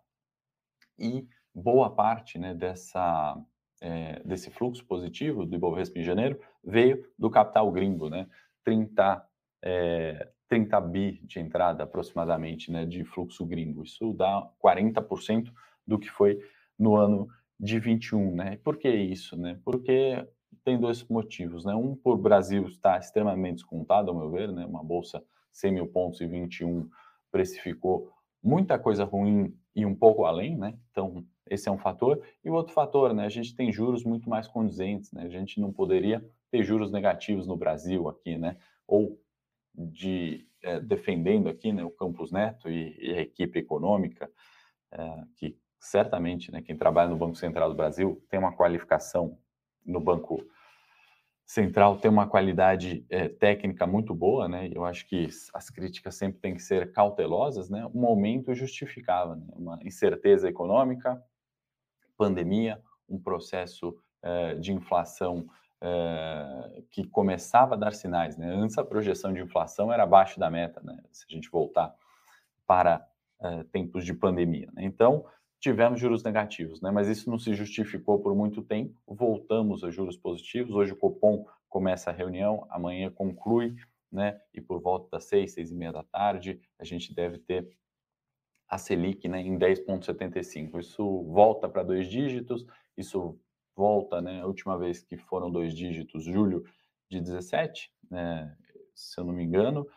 e 0.99 1.27
boa 1.53 1.93
parte, 1.93 2.37
né, 2.37 2.53
dessa, 2.53 3.37
é, 3.83 4.21
desse 4.23 4.49
fluxo 4.49 4.85
positivo 4.85 5.45
do 5.45 5.55
Ibovespa 5.55 5.99
em 5.99 6.03
janeiro 6.03 6.39
veio 6.63 7.05
do 7.19 7.29
capital 7.29 7.69
gringo, 7.69 8.09
né, 8.09 8.27
30, 8.63 9.21
é, 9.61 10.29
30 10.47 10.79
bi 10.81 11.19
de 11.23 11.39
entrada 11.39 11.83
aproximadamente 11.83 12.71
né, 12.71 12.85
de 12.85 13.03
fluxo 13.03 13.45
gringo. 13.45 13.83
Isso 13.83 14.13
dá 14.13 14.49
40% 14.63 15.51
do 15.85 15.99
que 15.99 16.09
foi 16.09 16.39
no 16.79 16.95
ano 16.95 17.27
de 17.59 17.77
21. 17.77 18.33
Né? 18.33 18.57
Por 18.63 18.77
que 18.77 18.89
isso? 18.89 19.35
Né? 19.35 19.59
Porque 19.65 20.25
tem 20.63 20.79
dois 20.79 21.03
motivos. 21.09 21.65
Né? 21.65 21.75
Um, 21.75 21.93
por 21.93 22.17
Brasil 22.17 22.65
estar 22.67 22.97
extremamente 22.97 23.55
descontado, 23.55 24.09
ao 24.09 24.17
meu 24.17 24.31
ver, 24.31 24.49
né? 24.49 24.65
uma 24.65 24.83
bolsa 24.83 25.21
100 25.51 25.73
mil 25.73 25.87
pontos 25.87 26.21
e 26.21 26.25
21 26.25 26.89
precificou 27.29 28.09
muita 28.41 28.79
coisa 28.79 29.03
ruim 29.03 29.53
e 29.75 29.85
um 29.85 29.95
pouco 29.95 30.25
além, 30.25 30.55
né? 30.55 30.77
Então, 30.91 31.25
esse 31.49 31.67
é 31.67 31.71
um 31.71 31.77
fator. 31.77 32.21
E 32.43 32.49
o 32.49 32.53
outro 32.53 32.73
fator, 32.73 33.13
né? 33.13 33.25
A 33.25 33.29
gente 33.29 33.55
tem 33.55 33.71
juros 33.71 34.03
muito 34.03 34.29
mais 34.29 34.47
condizentes, 34.47 35.11
né? 35.11 35.23
A 35.23 35.29
gente 35.29 35.59
não 35.59 35.71
poderia 35.71 36.23
ter 36.51 36.63
juros 36.63 36.91
negativos 36.91 37.47
no 37.47 37.57
Brasil 37.57 38.07
aqui, 38.07 38.37
né? 38.37 38.57
Ou 38.87 39.19
de 39.75 40.47
é, 40.61 40.79
defendendo 40.79 41.49
aqui, 41.49 41.71
né? 41.71 41.83
O 41.83 41.91
Campos 41.91 42.31
Neto 42.31 42.69
e, 42.69 42.95
e 42.99 43.17
a 43.17 43.21
equipe 43.21 43.59
econômica, 43.59 44.29
é, 44.91 45.23
que 45.35 45.57
certamente, 45.79 46.51
né? 46.51 46.61
Quem 46.61 46.77
trabalha 46.77 47.09
no 47.09 47.17
Banco 47.17 47.35
Central 47.35 47.69
do 47.69 47.75
Brasil 47.75 48.23
tem 48.29 48.39
uma 48.39 48.55
qualificação 48.55 49.37
no 49.85 49.99
Banco 49.99 50.45
Central 51.45 51.97
tem 51.97 52.09
uma 52.09 52.27
qualidade 52.27 53.05
é, 53.09 53.27
técnica 53.27 53.85
muito 53.85 54.15
boa, 54.15 54.47
né? 54.47 54.69
Eu 54.73 54.85
acho 54.85 55.05
que 55.05 55.27
as 55.53 55.69
críticas 55.69 56.15
sempre 56.15 56.39
têm 56.39 56.55
que 56.55 56.61
ser 56.61 56.91
cautelosas, 56.93 57.69
né? 57.69 57.85
Um 57.93 58.05
aumento 58.05 58.55
justificava, 58.55 59.35
né? 59.35 59.45
uma 59.53 59.77
incerteza 59.83 60.47
econômica, 60.47 61.21
pandemia, 62.25 62.81
um 63.09 63.19
processo 63.19 63.97
é, 64.21 64.55
de 64.55 64.71
inflação 64.71 65.47
é, 65.81 66.83
que 66.89 67.05
começava 67.05 67.75
a 67.75 67.77
dar 67.77 67.93
sinais, 67.93 68.37
né? 68.37 68.47
Antes 68.53 68.77
a 68.77 68.83
projeção 68.83 69.33
de 69.33 69.41
inflação 69.41 69.91
era 69.91 70.03
abaixo 70.03 70.39
da 70.39 70.49
meta, 70.49 70.81
né? 70.81 70.97
Se 71.11 71.25
a 71.29 71.33
gente 71.33 71.49
voltar 71.49 71.93
para 72.65 73.05
tempos 73.73 74.05
de 74.05 74.13
pandemia. 74.13 74.69
Né? 74.73 74.85
Então, 74.85 75.25
tivemos 75.59 75.99
juros 75.99 76.23
negativos, 76.23 76.81
né? 76.81 76.91
mas 76.91 77.09
isso 77.09 77.29
não 77.29 77.37
se 77.37 77.53
justificou 77.53 78.19
por 78.19 78.33
muito 78.33 78.61
tempo. 78.61 78.93
Voltamos 79.05 79.83
a 79.83 79.89
juros 79.89 80.15
positivos. 80.15 80.73
Hoje 80.73 80.93
o 80.93 80.95
Copom 80.95 81.45
começa 81.67 82.09
a 82.09 82.13
reunião, 82.13 82.65
amanhã 82.69 83.09
conclui, 83.09 83.75
né? 84.11 84.39
E 84.53 84.61
por 84.61 84.79
volta 84.79 85.09
das 85.11 85.25
seis, 85.25 85.53
seis 85.53 85.71
e 85.71 85.75
meia 85.75 85.91
da 85.91 86.03
tarde, 86.03 86.61
a 86.77 86.83
gente 86.83 87.13
deve 87.15 87.39
ter 87.39 87.67
a 88.67 88.77
Selic 88.77 89.27
né, 89.27 89.41
em 89.41 89.57
10,75. 89.57 90.79
Isso 90.79 91.23
volta 91.23 91.69
para 91.69 91.83
dois 91.83 92.07
dígitos, 92.07 92.65
isso 92.97 93.39
volta, 93.75 94.21
né? 94.21 94.41
A 94.41 94.45
última 94.45 94.77
vez 94.77 95.01
que 95.03 95.17
foram 95.17 95.51
dois 95.51 95.73
dígitos, 95.73 96.23
julho 96.23 96.63
de 97.09 97.19
17, 97.19 97.91
né, 98.09 98.55
se 98.93 99.19
eu 99.19 99.25
não 99.25 99.33
me 99.33 99.43
engano. 99.43 99.87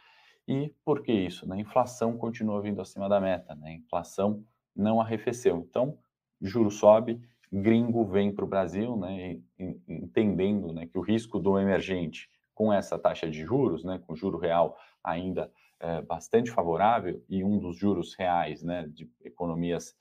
E 0.49 0.73
por 0.85 1.03
que 1.03 1.13
isso? 1.13 1.49
Né? 1.49 1.57
A 1.57 1.61
inflação 1.61 2.17
continua 2.17 2.61
vindo 2.61 2.81
acima 2.81 3.09
da 3.09 3.21
meta, 3.21 3.55
né? 3.55 3.71
A 3.71 3.73
inflação 3.73 4.45
não 4.75 5.01
arrefeceu. 5.01 5.67
Então, 5.69 5.99
juro 6.41 6.71
sobe, 6.71 7.21
gringo 7.53 8.05
vem 8.05 8.33
para 8.33 8.45
o 8.45 8.49
Brasil, 8.49 8.97
né, 8.97 9.41
entendendo 9.89 10.73
né, 10.73 10.87
que 10.87 10.99
o 10.99 11.01
risco 11.01 11.39
do 11.39 11.59
emergente 11.59 12.29
com 12.55 12.73
essa 12.73 12.99
taxa 12.99 13.29
de 13.29 13.45
juros, 13.45 13.85
né, 13.85 14.01
com 14.07 14.15
juro 14.15 14.39
real 14.39 14.77
ainda 15.03 15.51
é, 15.81 16.03
bastante 16.03 16.51
favorável 16.51 17.23
e 17.29 17.45
um 17.45 17.59
dos 17.59 17.77
juros 17.77 18.15
reais 18.15 18.63
né, 18.63 18.87
de 18.89 19.11
economias 19.25 19.97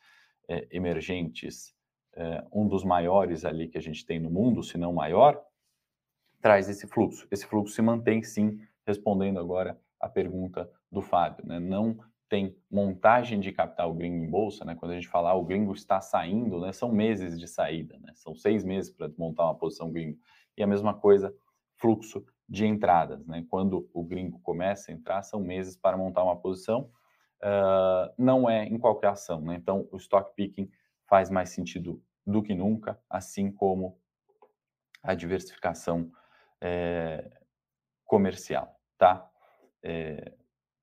é, 0.48 0.68
emergentes, 0.72 1.74
é, 2.14 2.46
um 2.52 2.68
dos 2.68 2.84
maiores 2.84 3.44
ali 3.46 3.68
que 3.68 3.78
a 3.78 3.82
gente 3.82 4.06
tem 4.06 4.20
no 4.20 4.30
mundo, 4.30 4.64
se 4.64 4.78
não 4.78 4.94
maior, 4.94 5.42
traz 6.42 6.70
esse 6.70 6.88
fluxo. 6.88 7.28
Esse 7.32 7.46
fluxo 7.46 7.74
se 7.74 7.82
mantém 7.82 8.24
sim, 8.24 8.60
respondendo 8.86 9.40
agora 9.40 9.80
a 10.00 10.08
pergunta 10.08 10.70
do 10.92 11.02
Fábio, 11.02 11.46
né, 11.46 11.60
não 11.60 11.98
tem 12.30 12.56
montagem 12.70 13.40
de 13.40 13.52
capital 13.52 13.94
gringo 13.94 14.24
em 14.24 14.30
bolsa, 14.30 14.66
né? 14.66 14.76
Quando 14.76 14.92
a 14.92 14.96
gente 14.96 15.08
fala 15.08 15.30
ah, 15.30 15.36
o 15.36 15.46
gringo 15.46 15.74
está 15.74 16.02
saindo, 16.02 16.60
né? 16.60 16.72
São 16.72 16.92
meses 16.92 17.40
de 17.40 17.48
saída, 17.48 17.98
né? 18.00 18.12
São 18.16 18.34
seis 18.36 18.64
meses 18.64 18.92
para 18.92 19.10
montar 19.18 19.44
uma 19.46 19.56
posição 19.56 19.92
gringo. 19.92 20.18
E 20.58 20.64
a 20.64 20.68
mesma 20.68 20.94
coisa, 20.94 21.34
fluxo 21.76 22.26
de 22.48 22.66
entradas, 22.66 23.26
né? 23.26 23.46
Quando 23.50 23.90
o 23.94 24.04
gringo 24.04 24.40
começa 24.40 24.92
a 24.92 24.94
entrar, 24.94 25.24
são 25.24 25.40
meses 25.40 25.76
para 25.76 25.98
montar 25.98 26.24
uma 26.24 26.40
posição. 26.40 26.90
Uh, 27.42 28.14
não 28.18 28.50
é 28.50 28.66
em 28.66 28.78
qualquer 28.78 29.08
ação, 29.08 29.42
né? 29.42 29.56
Então, 29.56 29.88
o 29.92 29.98
stock 29.98 30.34
picking 30.36 30.70
faz 31.08 31.30
mais 31.30 31.50
sentido 31.50 32.02
do 32.26 32.42
que 32.42 32.54
nunca, 32.54 33.00
assim 33.10 33.52
como 33.52 34.00
a 35.04 35.14
diversificação 35.14 36.12
é, 36.60 37.30
comercial, 38.06 38.76
tá? 38.98 39.30
É, 39.84 40.34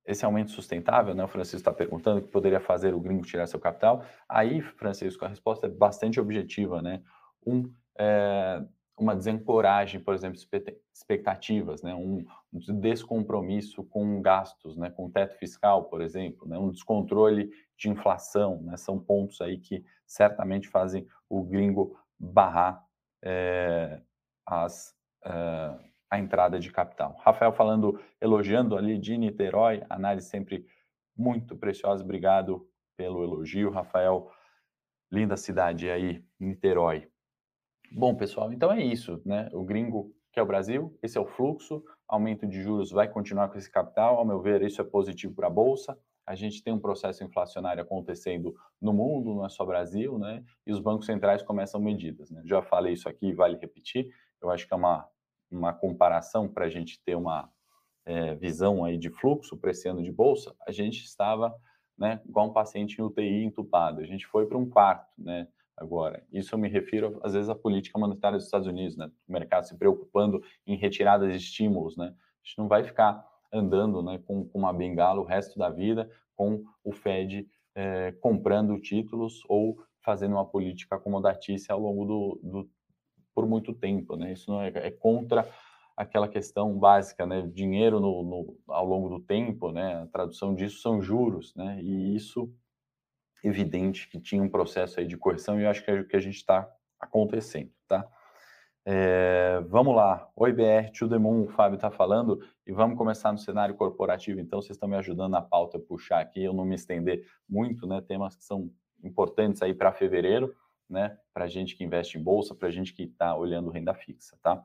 esse 0.04 0.24
aumento 0.24 0.50
sustentável, 0.50 1.14
né? 1.14 1.24
O 1.24 1.28
Francisco 1.28 1.58
está 1.58 1.72
perguntando 1.72 2.18
o 2.18 2.22
que 2.22 2.28
poderia 2.28 2.60
fazer 2.60 2.94
o 2.94 3.00
gringo 3.00 3.24
tirar 3.24 3.46
seu 3.46 3.60
capital. 3.60 4.04
Aí, 4.28 4.60
Francisco, 4.60 5.24
a 5.24 5.28
resposta 5.28 5.66
é 5.66 5.70
bastante 5.70 6.20
objetiva, 6.20 6.82
né? 6.82 7.02
Um, 7.46 7.72
é, 7.98 8.62
uma 8.98 9.16
desancoragem, 9.16 10.00
por 10.00 10.14
exemplo, 10.14 10.38
expectativas, 10.92 11.82
né? 11.82 11.94
Um 11.94 12.24
descompromisso 12.80 13.82
com 13.84 14.20
gastos, 14.20 14.76
né? 14.76 14.90
Com 14.90 15.10
teto 15.10 15.36
fiscal, 15.38 15.84
por 15.84 16.00
exemplo, 16.00 16.46
né? 16.46 16.58
Um 16.58 16.70
descontrole 16.70 17.50
de 17.76 17.88
inflação, 17.88 18.62
né? 18.62 18.76
São 18.76 18.98
pontos 18.98 19.40
aí 19.40 19.58
que 19.58 19.84
certamente 20.06 20.68
fazem 20.68 21.06
o 21.28 21.42
gringo 21.42 21.98
barrar 22.18 22.84
é, 23.22 24.00
as 24.46 24.94
é, 25.24 25.92
a 26.12 26.18
entrada 26.18 26.60
de 26.60 26.70
capital. 26.70 27.16
Rafael 27.20 27.54
falando, 27.54 27.98
elogiando 28.20 28.76
ali 28.76 28.98
de 28.98 29.16
Niterói, 29.16 29.82
análise 29.88 30.28
sempre 30.28 30.66
muito 31.16 31.56
preciosa. 31.56 32.04
Obrigado 32.04 32.68
pelo 32.98 33.24
elogio, 33.24 33.70
Rafael. 33.70 34.30
Linda 35.10 35.38
cidade 35.38 35.90
aí, 35.90 36.22
Niterói. 36.38 37.08
Bom, 37.94 38.14
pessoal, 38.14 38.52
então 38.52 38.72
é 38.72 38.82
isso, 38.82 39.20
né? 39.24 39.48
O 39.52 39.64
gringo 39.64 40.14
que 40.32 40.40
é 40.40 40.42
o 40.42 40.46
Brasil, 40.46 40.98
esse 41.02 41.18
é 41.18 41.20
o 41.20 41.26
fluxo, 41.26 41.84
aumento 42.08 42.46
de 42.46 42.62
juros 42.62 42.90
vai 42.90 43.06
continuar 43.06 43.48
com 43.50 43.58
esse 43.58 43.70
capital, 43.70 44.16
ao 44.16 44.24
meu 44.24 44.40
ver, 44.40 44.62
isso 44.62 44.80
é 44.80 44.84
positivo 44.84 45.34
para 45.34 45.48
a 45.48 45.50
bolsa. 45.50 45.98
A 46.26 46.34
gente 46.34 46.62
tem 46.62 46.72
um 46.72 46.78
processo 46.78 47.22
inflacionário 47.22 47.82
acontecendo 47.82 48.54
no 48.80 48.92
mundo, 48.92 49.34
não 49.34 49.44
é 49.44 49.48
só 49.48 49.64
Brasil, 49.66 50.18
né? 50.18 50.42
E 50.66 50.72
os 50.72 50.80
bancos 50.80 51.04
centrais 51.04 51.42
começam 51.42 51.80
medidas, 51.80 52.30
né? 52.30 52.42
Já 52.46 52.62
falei 52.62 52.94
isso 52.94 53.08
aqui, 53.08 53.34
vale 53.34 53.58
repetir. 53.58 54.08
Eu 54.40 54.50
acho 54.50 54.66
que 54.66 54.72
é 54.72 54.76
uma 54.76 55.06
uma 55.52 55.72
comparação 55.72 56.48
para 56.48 56.64
a 56.64 56.68
gente 56.68 56.98
ter 57.04 57.14
uma 57.14 57.50
é, 58.04 58.34
visão 58.34 58.84
aí 58.84 58.96
de 58.96 59.10
fluxo 59.10 59.56
para 59.56 59.70
esse 59.70 59.86
ano 59.86 60.02
de 60.02 60.10
bolsa, 60.10 60.54
a 60.66 60.72
gente 60.72 61.04
estava 61.04 61.54
né, 61.96 62.20
igual 62.26 62.48
um 62.48 62.52
paciente 62.52 62.98
em 62.98 63.04
UTI 63.04 63.44
entupado. 63.44 64.00
A 64.00 64.06
gente 64.06 64.26
foi 64.26 64.46
para 64.46 64.58
um 64.58 64.68
quarto, 64.68 65.12
né? 65.18 65.46
Agora, 65.76 66.22
isso 66.32 66.54
eu 66.54 66.58
me 66.58 66.68
refiro 66.68 67.18
às 67.22 67.32
vezes 67.32 67.48
à 67.48 67.54
política 67.54 67.98
monetária 67.98 68.36
dos 68.36 68.46
Estados 68.46 68.66
Unidos, 68.66 68.96
né? 68.96 69.10
O 69.28 69.32
mercado 69.32 69.66
se 69.66 69.76
preocupando 69.76 70.42
em 70.66 70.76
retiradas 70.76 71.30
de 71.30 71.38
estímulos, 71.38 71.96
né? 71.96 72.06
A 72.06 72.46
gente 72.46 72.58
não 72.58 72.68
vai 72.68 72.84
ficar 72.84 73.24
andando, 73.52 74.02
né, 74.02 74.18
com, 74.26 74.48
com 74.48 74.58
uma 74.58 74.72
bengala 74.72 75.20
o 75.20 75.24
resto 75.24 75.58
da 75.58 75.68
vida, 75.68 76.10
com 76.34 76.64
o 76.82 76.90
Fed 76.90 77.46
é, 77.74 78.12
comprando 78.12 78.80
títulos 78.80 79.42
ou 79.48 79.76
fazendo 80.02 80.32
uma 80.32 80.44
política 80.44 80.96
acomodatícia 80.96 81.72
ao 81.72 81.80
longo 81.80 82.04
do, 82.04 82.40
do 82.42 82.70
por 83.34 83.46
muito 83.46 83.72
tempo, 83.72 84.16
né? 84.16 84.32
Isso 84.32 84.50
não 84.50 84.60
é, 84.60 84.68
é 84.74 84.90
contra 84.90 85.48
aquela 85.96 86.28
questão 86.28 86.78
básica, 86.78 87.24
né? 87.24 87.42
Dinheiro 87.42 88.00
no, 88.00 88.22
no, 88.22 88.58
ao 88.68 88.84
longo 88.84 89.08
do 89.08 89.20
tempo, 89.20 89.70
né? 89.70 90.02
A 90.02 90.06
tradução 90.06 90.54
disso 90.54 90.80
são 90.80 91.00
juros, 91.00 91.54
né? 91.54 91.80
E 91.82 92.14
isso 92.14 92.52
evidente 93.42 94.08
que 94.08 94.20
tinha 94.20 94.42
um 94.42 94.48
processo 94.48 95.00
aí 95.00 95.06
de 95.06 95.16
correção 95.16 95.58
e 95.58 95.64
eu 95.64 95.70
acho 95.70 95.84
que 95.84 95.90
é 95.90 96.00
o 96.00 96.06
que 96.06 96.16
a 96.16 96.20
gente 96.20 96.36
está 96.36 96.70
acontecendo, 97.00 97.70
tá? 97.88 98.06
É, 98.84 99.60
vamos 99.68 99.94
lá, 99.94 100.28
oi 100.34 100.52
BR, 100.52 100.90
to 100.96 101.08
the 101.08 101.16
o 101.16 101.48
Fábio 101.48 101.76
está 101.76 101.90
falando, 101.90 102.40
e 102.66 102.72
vamos 102.72 102.98
começar 102.98 103.30
no 103.30 103.38
cenário 103.38 103.76
corporativo, 103.76 104.40
então 104.40 104.60
vocês 104.60 104.76
estão 104.76 104.88
me 104.88 104.96
ajudando 104.96 105.32
na 105.32 105.42
pauta 105.42 105.78
a 105.78 105.80
puxar 105.80 106.20
aqui, 106.20 106.42
eu 106.42 106.52
não 106.52 106.64
me 106.64 106.74
estender 106.74 107.24
muito, 107.48 107.86
né, 107.86 108.00
temas 108.00 108.34
que 108.34 108.44
são 108.44 108.70
importantes 109.04 109.62
aí 109.62 109.72
para 109.72 109.92
fevereiro, 109.92 110.54
né? 110.88 111.16
Para 111.32 111.46
gente 111.46 111.74
que 111.74 111.82
investe 111.82 112.18
em 112.18 112.22
bolsa, 112.22 112.54
para 112.54 112.70
gente 112.70 112.92
que 112.92 113.04
está 113.04 113.34
olhando 113.34 113.70
renda 113.70 113.94
fixa, 113.94 114.36
tá? 114.42 114.62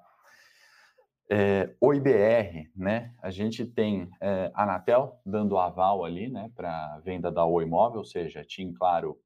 É, 1.29 1.75
o 1.81 1.93
IBR, 1.93 2.69
né? 2.74 3.13
A 3.22 3.29
gente 3.29 3.65
tem 3.65 4.10
é, 4.22 4.50
a 4.53 4.63
Anatel 4.63 5.19
dando 5.25 5.57
aval 5.57 6.05
ali, 6.05 6.29
né? 6.29 6.50
Para 6.55 7.00
venda 7.00 7.29
da 7.29 7.46
Oi 7.46 7.65
Imóvel, 7.65 8.00
ou 8.00 8.05
seja, 8.05 8.46
TIM, 8.46 8.74
Claro 8.74 9.19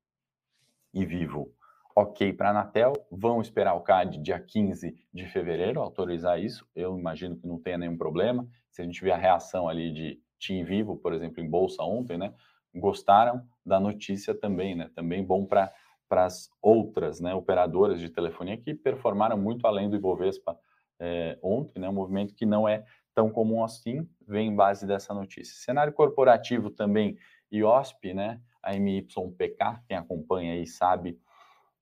e 0.93 1.05
Vivo, 1.05 1.53
ok 1.95 2.33
para 2.33 2.47
a 2.47 2.51
Anatel. 2.51 2.93
Vão 3.11 3.39
esperar 3.39 3.75
o 3.75 3.81
CAD 3.81 4.17
dia 4.17 4.39
15 4.39 4.97
de 5.13 5.27
fevereiro 5.27 5.79
autorizar 5.79 6.41
isso. 6.41 6.67
Eu 6.75 6.97
imagino 6.97 7.35
que 7.35 7.47
não 7.47 7.59
tenha 7.59 7.77
nenhum 7.77 7.97
problema. 7.97 8.47
Se 8.71 8.81
a 8.81 8.85
gente 8.85 9.01
ver 9.03 9.11
a 9.11 9.17
reação 9.17 9.69
ali 9.69 9.93
de 9.93 10.19
TIM 10.39 10.63
Vivo, 10.63 10.97
por 10.97 11.13
exemplo, 11.13 11.39
em 11.39 11.47
bolsa 11.47 11.83
ontem, 11.83 12.17
né? 12.17 12.33
Gostaram 12.73 13.45
da 13.63 13.79
notícia 13.79 14.33
também, 14.33 14.75
né? 14.75 14.89
Também 14.95 15.23
bom 15.23 15.45
para 15.45 15.71
para 16.09 16.25
as 16.25 16.49
outras 16.61 17.21
né, 17.21 17.33
operadoras 17.33 17.97
de 17.97 18.09
telefonia 18.09 18.57
que 18.57 18.73
performaram 18.73 19.37
muito 19.37 19.65
além 19.65 19.89
do 19.89 19.95
Ibovespa 19.95 20.59
é, 21.01 21.37
ontem, 21.41 21.79
né, 21.79 21.89
um 21.89 21.93
movimento 21.93 22.35
que 22.35 22.45
não 22.45 22.69
é 22.69 22.85
tão 23.13 23.29
comum 23.31 23.63
assim, 23.63 24.07
vem 24.27 24.49
em 24.49 24.55
base 24.55 24.85
dessa 24.85 25.13
notícia. 25.13 25.55
Cenário 25.55 25.91
corporativo 25.91 26.69
também, 26.69 27.17
IOSP, 27.51 28.13
né? 28.13 28.39
A 28.61 28.75
MYPK, 28.75 29.81
quem 29.87 29.97
acompanha 29.97 30.53
aí 30.53 30.67
sabe, 30.67 31.19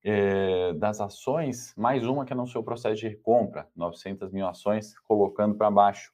é, 0.01 0.71
das 0.73 1.01
ações, 1.01 1.73
mais 1.75 2.07
uma 2.07 2.23
que 2.23 2.31
anunciou 2.31 2.61
o 2.61 2.65
processo 2.65 2.95
de 2.95 3.09
recompra, 3.09 3.67
900 3.75 4.31
mil 4.31 4.47
ações, 4.47 4.97
colocando 4.99 5.55
para 5.55 5.69
baixo 5.69 6.13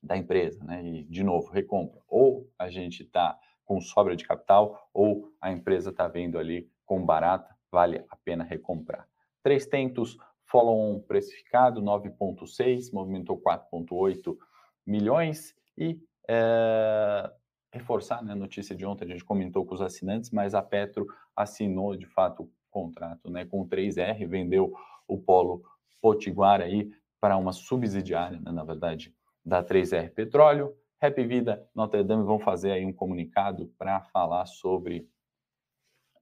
da 0.00 0.16
empresa, 0.16 0.62
né? 0.62 0.84
E, 0.84 1.04
de 1.04 1.24
novo, 1.24 1.50
recompra. 1.50 2.00
Ou 2.06 2.48
a 2.56 2.70
gente 2.70 3.02
está 3.02 3.36
com 3.64 3.80
sobra 3.80 4.14
de 4.14 4.24
capital, 4.24 4.88
ou 4.94 5.32
a 5.40 5.50
empresa 5.50 5.90
está 5.90 6.06
vendo 6.06 6.38
ali 6.38 6.70
com 6.86 7.04
barata, 7.04 7.56
vale 7.72 8.04
a 8.08 8.16
pena 8.16 8.44
recomprar. 8.44 9.08
Três 9.42 9.66
tentos, 9.66 10.16
follow-on 10.54 11.00
precificado, 11.00 11.82
9,6, 11.82 12.92
movimentou 12.92 13.36
4,8 13.36 14.38
milhões 14.86 15.52
e 15.76 16.00
é, 16.28 17.28
reforçar 17.72 18.22
né, 18.22 18.34
a 18.34 18.36
notícia 18.36 18.72
de 18.72 18.86
ontem, 18.86 19.04
a 19.04 19.08
gente 19.08 19.24
comentou 19.24 19.66
com 19.66 19.74
os 19.74 19.82
assinantes, 19.82 20.30
mas 20.30 20.54
a 20.54 20.62
Petro 20.62 21.08
assinou 21.34 21.96
de 21.96 22.06
fato 22.06 22.44
o 22.44 22.50
contrato 22.70 23.28
né, 23.28 23.44
com 23.44 23.62
o 23.62 23.68
3R, 23.68 24.24
vendeu 24.28 24.72
o 25.08 25.18
polo 25.18 25.64
Potiguar 26.00 26.60
aí 26.60 26.88
para 27.20 27.36
uma 27.36 27.52
subsidiária, 27.52 28.38
né, 28.38 28.52
na 28.52 28.62
verdade, 28.62 29.12
da 29.44 29.60
3R 29.60 30.10
Petróleo. 30.10 30.72
Happy 31.00 31.26
Vida, 31.26 31.68
Notre 31.74 32.04
Dame 32.04 32.22
vão 32.22 32.38
fazer 32.38 32.70
aí 32.70 32.86
um 32.86 32.92
comunicado 32.92 33.74
para 33.76 34.02
falar 34.02 34.46
sobre 34.46 35.08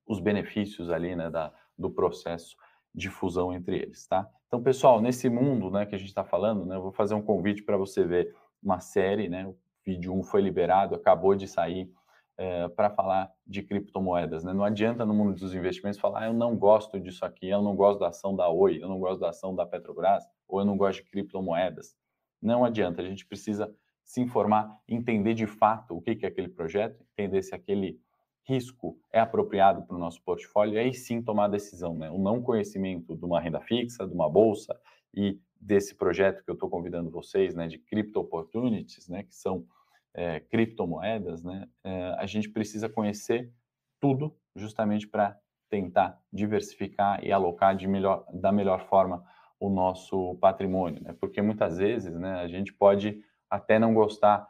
os 0.07 0.21
benefícios 0.21 0.89
ali, 0.89 1.15
né, 1.15 1.29
da, 1.29 1.53
do 1.77 1.91
processo 1.91 2.57
de 2.95 3.09
fusão 3.09 3.53
entre 3.53 3.77
eles, 3.77 4.07
tá? 4.07 4.29
Então, 4.47 4.63
pessoal, 4.63 5.01
nesse 5.01 5.29
mundo, 5.31 5.71
né, 5.71 5.87
que 5.87 5.95
a 5.95 5.99
gente 5.99 6.09
está 6.09 6.25
falando, 6.25 6.67
né, 6.67 6.77
eu 6.77 6.83
vou 6.83 6.93
fazer 6.93 7.15
um 7.15 7.23
convite 7.23 7.63
para 7.63 7.77
você 7.77 8.05
ver 8.05 8.35
uma 8.63 8.81
série, 8.81 9.29
né, 9.29 9.47
o 9.47 9.57
vídeo 9.85 10.13
1 10.15 10.23
foi 10.25 10.43
liberado, 10.43 10.95
acabou 10.95 11.35
de 11.35 11.49
sair, 11.49 11.91
é, 12.37 12.69
para 12.69 12.91
falar 12.91 13.31
de 13.47 13.63
criptomoedas, 13.63 14.43
né? 14.43 14.53
Não 14.53 14.65
adianta 14.65 15.05
no 15.05 15.15
mundo 15.15 15.35
dos 15.35 15.55
investimentos 15.55 16.01
falar, 16.01 16.23
ah, 16.23 16.27
eu 16.27 16.33
não 16.33 16.57
gosto 16.57 16.99
disso 16.99 17.25
aqui, 17.25 17.49
eu 17.49 17.63
não 17.63 17.77
gosto 17.77 18.01
da 18.01 18.09
ação 18.09 18.35
da 18.35 18.49
Oi, 18.49 18.83
eu 18.83 18.89
não 18.89 18.99
gosto 18.99 19.21
da 19.21 19.29
ação 19.29 19.55
da 19.55 19.67
Petrobras, 19.67 20.25
ou 20.49 20.61
eu 20.61 20.65
não 20.65 20.77
gosto 20.77 21.05
de 21.05 21.11
criptomoedas. 21.11 21.95
Não 22.41 22.65
adianta, 22.65 23.03
a 23.03 23.05
gente 23.05 23.27
precisa 23.27 23.73
se 24.05 24.21
informar, 24.21 24.77
entender 24.89 25.35
de 25.35 25.47
fato 25.47 25.97
o 25.97 26.03
que 26.03 26.19
é 26.25 26.29
aquele 26.29 26.49
projeto, 26.49 27.05
entender 27.13 27.43
se 27.43 27.55
aquele 27.55 28.01
risco 28.45 28.99
é 29.13 29.21
apropriado 29.21 29.83
para 29.83 29.97
o 29.97 29.99
nosso 29.99 30.23
portfólio, 30.23 30.75
e 30.75 30.79
aí 30.79 30.95
sim 30.95 31.23
tomar 31.23 31.47
a 31.47 31.49
decisão. 31.49 31.97
Né? 31.97 32.11
O 32.11 32.19
não 32.19 32.43
conhecimento 32.43 33.17
de 33.17 33.25
uma 33.25 33.41
renda 33.41 33.61
fixa, 33.61 34.07
de 34.07 34.13
uma 34.13 34.29
bolsa 34.29 34.79
e 35.15 35.39
desse 35.61 35.95
projeto 35.95 36.43
que 36.43 36.51
eu 36.51 36.55
estou 36.55 36.69
convidando 36.69 37.11
vocês, 37.11 37.55
né, 37.55 37.69
de 37.69 37.79
Crypto 37.79 38.19
Opportunities, 38.19 39.09
né, 39.09 39.23
que 39.23 39.35
são 39.35 39.65
é, 40.13 40.41
criptomoedas, 40.41 41.45
né, 41.45 41.69
é, 41.85 42.17
a 42.19 42.27
gente 42.27 42.49
precisa 42.51 42.89
conhecer 42.89 43.53
tudo 44.01 44.37
justamente 44.57 45.07
para 45.07 45.39
tentar 45.71 46.21
diversificar 46.33 47.25
e 47.25 47.31
alocar 47.31 47.77
de 47.77 47.87
melhor, 47.87 48.27
da 48.33 48.51
melhor 48.51 48.87
forma 48.89 49.25
o 49.59 49.71
nosso 49.71 50.35
patrimônio, 50.41 51.01
né? 51.03 51.15
Porque 51.21 51.41
muitas 51.41 51.79
vezes, 51.79 52.13
né, 52.19 52.41
a 52.41 52.49
gente 52.49 52.75
pode 52.75 53.25
até 53.49 53.79
não 53.79 53.95
gostar 53.95 54.47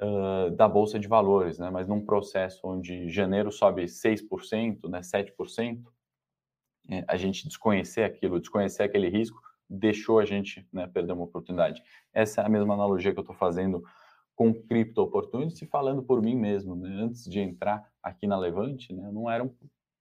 uh, 0.00 0.50
da 0.50 0.68
bolsa 0.68 0.98
de 0.98 1.06
valores, 1.06 1.58
né? 1.58 1.70
Mas 1.70 1.86
num 1.86 2.04
processo 2.04 2.60
onde 2.64 3.08
janeiro 3.08 3.52
sobe 3.52 3.84
6%, 3.84 4.88
né, 4.88 5.00
7%, 5.00 5.84
é, 6.88 7.04
a 7.06 7.16
gente 7.16 7.46
desconhecer 7.46 8.02
aquilo, 8.02 8.40
desconhecer 8.40 8.82
aquele 8.82 9.08
risco, 9.08 9.40
deixou 9.68 10.18
a 10.18 10.24
gente 10.24 10.66
né, 10.72 10.86
perder 10.88 11.12
uma 11.12 11.24
oportunidade. 11.24 11.82
Essa 12.12 12.40
é 12.40 12.46
a 12.46 12.48
mesma 12.48 12.74
analogia 12.74 13.12
que 13.12 13.18
eu 13.18 13.22
estou 13.22 13.36
fazendo 13.36 13.84
com 14.34 14.52
Crypto 14.52 15.02
Opportunity, 15.02 15.66
falando 15.66 16.02
por 16.02 16.20
mim 16.22 16.34
mesmo, 16.34 16.74
né? 16.74 16.88
Antes 17.00 17.24
de 17.24 17.38
entrar 17.38 17.86
aqui 18.02 18.26
na 18.26 18.38
Levante, 18.38 18.92
né, 18.92 19.06
eu 19.06 19.12
não 19.12 19.30
era 19.30 19.44
um, 19.44 19.54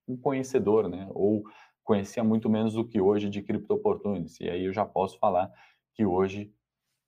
um 0.08 0.18
conhecedor, 0.18 0.88
né? 0.88 1.08
Ou 1.12 1.44
conhecia 1.84 2.24
muito 2.24 2.50
menos 2.50 2.74
do 2.74 2.86
que 2.88 3.02
hoje 3.02 3.30
de 3.30 3.42
cripto 3.42 3.74
opportunities. 3.74 4.40
E 4.40 4.50
aí 4.50 4.66
eu 4.66 4.74
já 4.74 4.86
posso 4.86 5.20
falar 5.20 5.52
que 5.94 6.06
hoje 6.06 6.54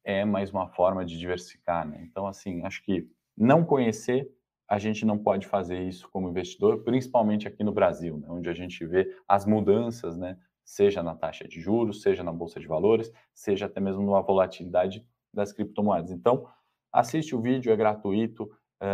é 0.03 0.25
mais 0.25 0.51
uma 0.51 0.67
forma 0.67 1.05
de 1.05 1.17
diversificar, 1.17 1.87
né? 1.87 2.01
Então, 2.09 2.27
assim, 2.27 2.63
acho 2.65 2.83
que 2.83 3.07
não 3.37 3.63
conhecer, 3.63 4.29
a 4.67 4.79
gente 4.79 5.05
não 5.05 5.17
pode 5.17 5.47
fazer 5.47 5.81
isso 5.81 6.09
como 6.09 6.29
investidor, 6.29 6.83
principalmente 6.83 7.47
aqui 7.47 7.63
no 7.63 7.73
Brasil, 7.73 8.17
né? 8.17 8.27
onde 8.29 8.49
a 8.49 8.53
gente 8.53 8.85
vê 8.85 9.13
as 9.27 9.45
mudanças, 9.45 10.17
né? 10.17 10.37
Seja 10.63 11.03
na 11.03 11.15
taxa 11.15 11.47
de 11.47 11.59
juros, 11.59 12.01
seja 12.01 12.23
na 12.23 12.31
bolsa 12.31 12.59
de 12.59 12.67
valores, 12.67 13.11
seja 13.33 13.65
até 13.65 13.81
mesmo 13.81 14.09
na 14.09 14.21
volatilidade 14.21 15.05
das 15.33 15.51
criptomoedas. 15.51 16.11
Então, 16.11 16.47
assiste 16.91 17.35
o 17.35 17.41
vídeo, 17.41 17.71
é 17.71 17.75
gratuito, 17.75 18.49
é, 18.81 18.87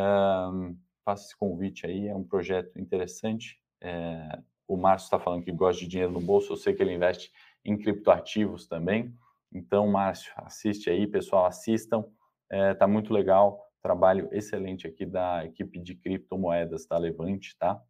faça 1.05 1.25
esse 1.25 1.37
convite 1.37 1.85
aí, 1.85 2.07
é 2.07 2.15
um 2.15 2.23
projeto 2.23 2.79
interessante. 2.79 3.59
É, 3.81 4.39
o 4.67 4.75
Márcio 4.75 5.05
está 5.05 5.19
falando 5.19 5.43
que 5.43 5.51
gosta 5.51 5.81
de 5.81 5.87
dinheiro 5.87 6.11
no 6.11 6.19
bolso, 6.19 6.53
eu 6.53 6.57
sei 6.57 6.73
que 6.73 6.81
ele 6.81 6.93
investe 6.93 7.31
em 7.63 7.77
criptoativos 7.77 8.67
também. 8.67 9.13
Então, 9.51 9.87
Márcio, 9.87 10.31
assiste 10.37 10.89
aí, 10.89 11.07
pessoal, 11.07 11.45
assistam. 11.45 12.05
É, 12.49 12.87
muito 12.87 13.13
legal. 13.13 13.61
Trabalho 13.81 14.27
excelente 14.31 14.87
aqui 14.87 15.05
da 15.05 15.45
equipe 15.45 15.79
de 15.79 15.95
criptomoedas 15.95 16.85
da 16.87 16.97
Levante, 16.97 17.55
tá? 17.57 17.81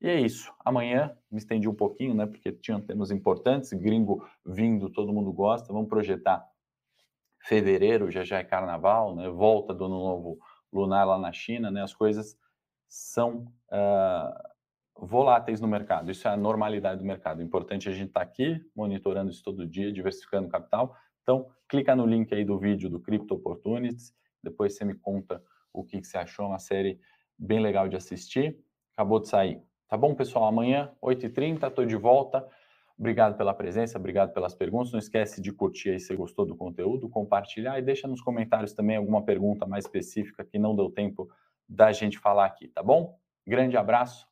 E 0.00 0.08
é 0.08 0.20
isso. 0.20 0.52
Amanhã 0.64 1.16
me 1.30 1.38
estendi 1.38 1.68
um 1.68 1.74
pouquinho, 1.74 2.14
né? 2.14 2.26
Porque 2.26 2.52
tinham 2.52 2.80
temas 2.80 3.10
importantes, 3.10 3.72
gringo 3.72 4.26
vindo, 4.44 4.90
todo 4.90 5.12
mundo 5.12 5.32
gosta. 5.32 5.72
Vamos 5.72 5.88
projetar 5.88 6.44
fevereiro, 7.40 8.10
já 8.10 8.24
já 8.24 8.38
é 8.38 8.44
carnaval, 8.44 9.14
né? 9.14 9.28
Volta 9.28 9.72
do 9.72 9.84
ano 9.84 9.98
novo 9.98 10.38
lunar 10.72 11.04
lá 11.06 11.18
na 11.18 11.32
China, 11.32 11.70
né? 11.70 11.82
As 11.82 11.94
coisas 11.94 12.36
são 12.88 13.46
uh, 13.70 14.51
voláteis 14.96 15.60
no 15.60 15.68
mercado. 15.68 16.10
Isso 16.10 16.26
é 16.28 16.30
a 16.30 16.36
normalidade 16.36 17.00
do 17.00 17.04
mercado. 17.04 17.40
O 17.40 17.42
importante 17.42 17.88
é 17.88 17.92
a 17.92 17.94
gente 17.94 18.08
estar 18.08 18.20
tá 18.20 18.26
aqui 18.26 18.60
monitorando 18.74 19.30
isso 19.30 19.42
todo 19.42 19.66
dia, 19.66 19.92
diversificando 19.92 20.48
o 20.48 20.50
capital. 20.50 20.96
Então, 21.22 21.46
clica 21.68 21.94
no 21.94 22.06
link 22.06 22.32
aí 22.34 22.44
do 22.44 22.58
vídeo 22.58 22.90
do 22.90 23.00
Crypto 23.00 23.34
Opportunities. 23.34 24.14
Depois 24.42 24.76
você 24.76 24.84
me 24.84 24.94
conta 24.94 25.42
o 25.72 25.84
que, 25.84 26.00
que 26.00 26.06
você 26.06 26.18
achou. 26.18 26.46
Uma 26.46 26.58
série 26.58 27.00
bem 27.38 27.60
legal 27.60 27.88
de 27.88 27.96
assistir. 27.96 28.58
Acabou 28.92 29.20
de 29.20 29.28
sair. 29.28 29.62
Tá 29.88 29.96
bom, 29.96 30.14
pessoal? 30.14 30.46
Amanhã, 30.46 30.90
8h30, 31.02 31.68
estou 31.68 31.84
de 31.84 31.96
volta. 31.96 32.46
Obrigado 32.98 33.36
pela 33.36 33.52
presença, 33.52 33.98
obrigado 33.98 34.32
pelas 34.32 34.54
perguntas. 34.54 34.92
Não 34.92 34.98
esquece 34.98 35.40
de 35.40 35.52
curtir 35.52 35.90
aí 35.90 36.00
se 36.00 36.14
gostou 36.14 36.46
do 36.46 36.54
conteúdo, 36.54 37.08
compartilhar 37.08 37.78
e 37.78 37.82
deixa 37.82 38.06
nos 38.06 38.20
comentários 38.20 38.74
também 38.74 38.96
alguma 38.96 39.24
pergunta 39.24 39.66
mais 39.66 39.84
específica 39.84 40.44
que 40.44 40.58
não 40.58 40.76
deu 40.76 40.90
tempo 40.90 41.28
da 41.68 41.90
gente 41.90 42.18
falar 42.18 42.46
aqui, 42.46 42.68
tá 42.68 42.82
bom? 42.82 43.18
Grande 43.46 43.76
abraço 43.76 44.31